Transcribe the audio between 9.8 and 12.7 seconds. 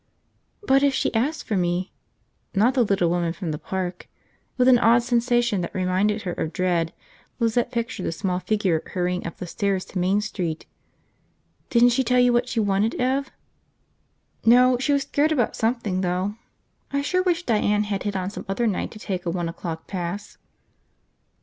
to Main Street. "Didn't she tell you what she